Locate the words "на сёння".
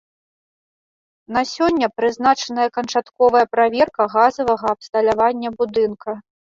1.35-1.91